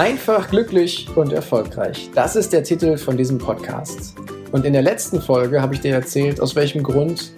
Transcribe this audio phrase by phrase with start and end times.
[0.00, 2.08] Einfach, glücklich und erfolgreich.
[2.14, 4.14] Das ist der Titel von diesem Podcast.
[4.50, 7.32] Und in der letzten Folge habe ich dir erzählt, aus welchem Grund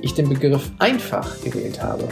[0.00, 2.08] ich den Begriff einfach gewählt habe.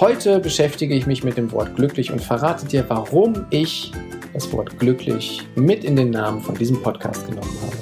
[0.00, 3.92] Heute beschäftige ich mich mit dem Wort glücklich und verrate dir, warum ich
[4.32, 7.77] das Wort glücklich mit in den Namen von diesem Podcast genommen habe.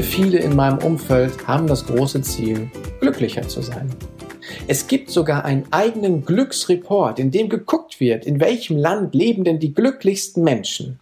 [0.00, 3.90] Viele, viele in meinem Umfeld haben das große Ziel, glücklicher zu sein.
[4.66, 9.58] Es gibt sogar einen eigenen Glücksreport, in dem geguckt wird, in welchem Land leben denn
[9.58, 11.00] die glücklichsten Menschen.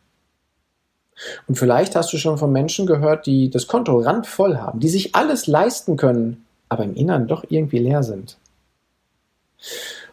[1.47, 5.15] Und vielleicht hast du schon von Menschen gehört, die das Konto randvoll haben, die sich
[5.15, 8.37] alles leisten können, aber im Inneren doch irgendwie leer sind.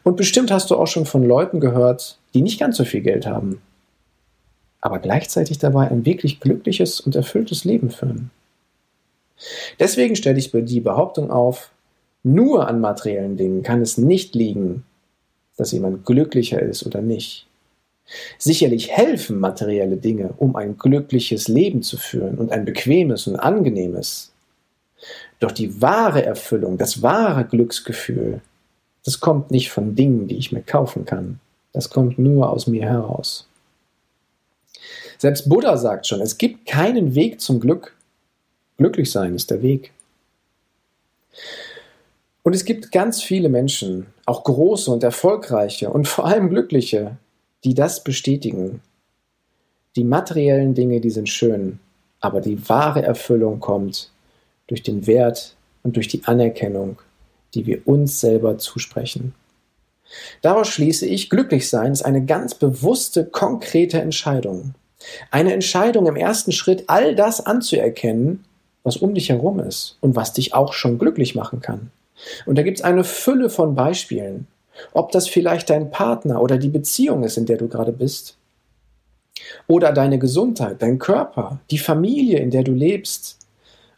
[0.03, 3.25] Und bestimmt hast du auch schon von Leuten gehört, die nicht ganz so viel Geld
[3.25, 3.61] haben,
[4.79, 8.29] aber gleichzeitig dabei ein wirklich glückliches und erfülltes Leben führen.
[9.79, 11.71] Deswegen stelle ich die Behauptung auf,
[12.23, 14.83] nur an materiellen Dingen kann es nicht liegen,
[15.57, 17.47] dass jemand glücklicher ist oder nicht.
[18.37, 24.31] Sicherlich helfen materielle Dinge, um ein glückliches Leben zu führen und ein bequemes und angenehmes.
[25.39, 28.41] Doch die wahre Erfüllung, das wahre Glücksgefühl,
[29.03, 31.39] das kommt nicht von Dingen, die ich mir kaufen kann.
[31.73, 33.47] Das kommt nur aus mir heraus.
[35.17, 37.95] Selbst Buddha sagt schon, es gibt keinen Weg zum Glück.
[38.77, 39.91] Glücklich sein ist der Weg.
[42.43, 47.17] Und es gibt ganz viele Menschen, auch große und erfolgreiche und vor allem glückliche,
[47.63, 48.81] die das bestätigen.
[49.95, 51.79] Die materiellen Dinge, die sind schön,
[52.19, 54.11] aber die wahre Erfüllung kommt
[54.67, 56.99] durch den Wert und durch die Anerkennung,
[57.53, 59.33] die wir uns selber zusprechen.
[60.41, 64.75] Daraus schließe ich, glücklich sein ist eine ganz bewusste, konkrete Entscheidung.
[65.31, 68.43] Eine Entscheidung im ersten Schritt, all das anzuerkennen,
[68.85, 71.91] was um dich herum ist und was dich auch schon glücklich machen kann.
[72.45, 74.47] Und da gibt es eine Fülle von Beispielen.
[74.93, 78.37] Ob das vielleicht dein Partner oder die Beziehung ist, in der du gerade bist.
[79.67, 83.39] Oder deine Gesundheit, dein Körper, die Familie, in der du lebst.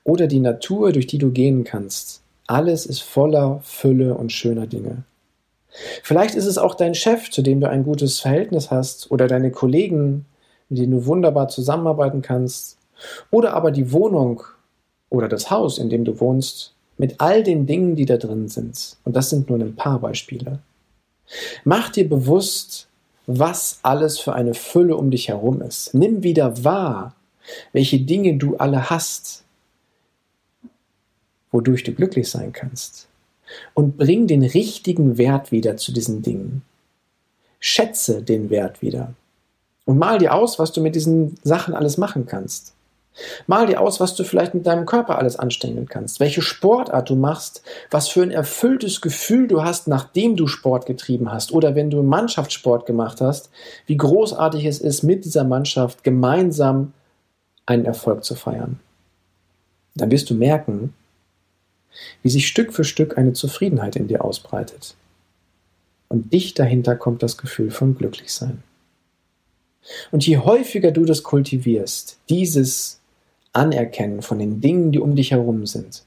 [0.03, 2.21] Oder die Natur, durch die du gehen kannst.
[2.47, 5.03] Alles ist voller Fülle und schöner Dinge.
[6.01, 9.51] Vielleicht ist es auch dein Chef, zu dem du ein gutes Verhältnis hast, oder deine
[9.51, 10.25] Kollegen,
[10.69, 12.77] mit denen du wunderbar zusammenarbeiten kannst,
[13.31, 14.43] oder aber die Wohnung
[15.09, 18.97] oder das Haus, in dem du wohnst, mit all den Dingen, die da drin sind.
[19.03, 20.59] Und das sind nur ein paar Beispiele.
[21.63, 22.87] Mach dir bewusst,
[23.27, 25.93] was alles für eine Fülle um dich herum ist.
[25.93, 27.15] Nimm wieder wahr,
[27.73, 29.43] welche Dinge du alle hast,
[31.51, 33.07] wodurch du glücklich sein kannst.
[33.73, 36.63] Und bring den richtigen Wert wieder zu diesen Dingen.
[37.59, 39.13] Schätze den Wert wieder.
[39.85, 42.73] Und mal dir aus, was du mit diesen Sachen alles machen kannst.
[43.47, 47.15] Mal dir aus, was du vielleicht mit deinem Körper alles anstellen kannst, welche Sportart du
[47.15, 51.89] machst, was für ein erfülltes Gefühl du hast, nachdem du Sport getrieben hast oder wenn
[51.89, 53.49] du Mannschaftssport gemacht hast,
[53.85, 56.93] wie großartig es ist, mit dieser Mannschaft gemeinsam
[57.65, 58.79] einen Erfolg zu feiern.
[59.95, 60.93] Dann wirst du merken,
[62.21, 64.95] wie sich Stück für Stück eine Zufriedenheit in dir ausbreitet.
[66.09, 68.63] Und dicht dahinter kommt das Gefühl von Glücklichsein.
[70.11, 72.99] Und je häufiger du das kultivierst, dieses
[73.53, 76.03] Anerkennen von den Dingen, die um dich herum sind,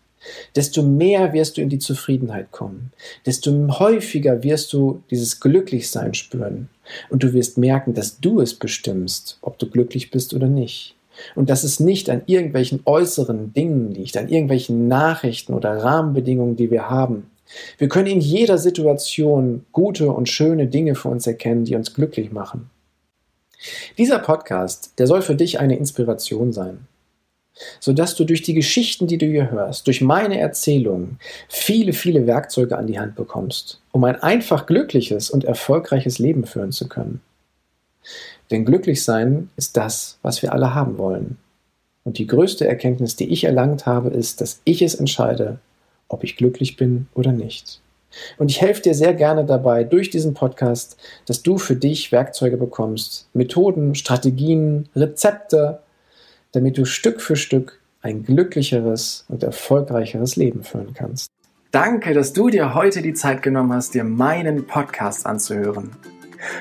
[0.54, 2.92] desto mehr wirst du in die Zufriedenheit kommen,
[3.26, 6.68] desto häufiger wirst du dieses Glücklichsein spüren
[7.08, 10.94] und du wirst merken, dass du es bestimmst, ob du glücklich bist oder nicht.
[11.34, 16.70] Und dass es nicht an irgendwelchen äußeren Dingen liegt, an irgendwelchen Nachrichten oder Rahmenbedingungen, die
[16.70, 17.30] wir haben.
[17.76, 22.32] Wir können in jeder Situation gute und schöne Dinge für uns erkennen, die uns glücklich
[22.32, 22.70] machen.
[23.98, 26.86] Dieser Podcast, der soll für dich eine Inspiration sein
[27.78, 32.76] sodass du durch die Geschichten, die du hier hörst, durch meine Erzählungen, viele, viele Werkzeuge
[32.76, 37.20] an die Hand bekommst, um ein einfach glückliches und erfolgreiches Leben führen zu können.
[38.50, 41.36] Denn glücklich sein ist das, was wir alle haben wollen.
[42.04, 45.58] Und die größte Erkenntnis, die ich erlangt habe, ist, dass ich es entscheide,
[46.08, 47.80] ob ich glücklich bin oder nicht.
[48.38, 50.96] Und ich helfe dir sehr gerne dabei durch diesen Podcast,
[51.26, 55.80] dass du für dich Werkzeuge bekommst, Methoden, Strategien, Rezepte,
[56.52, 61.30] damit du Stück für Stück ein glücklicheres und erfolgreicheres Leben führen kannst.
[61.70, 65.90] Danke, dass du dir heute die Zeit genommen hast, dir meinen Podcast anzuhören.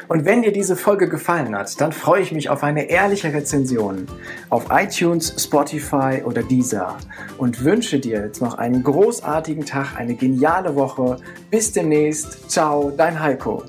[0.08, 4.08] Und wenn dir diese Folge gefallen hat, dann freue ich mich auf eine ehrliche Rezension
[4.50, 6.98] auf iTunes, Spotify oder Deezer
[7.38, 11.18] und wünsche dir jetzt noch einen großartigen Tag, eine geniale Woche.
[11.50, 12.50] Bis demnächst.
[12.50, 13.64] Ciao, dein Heiko.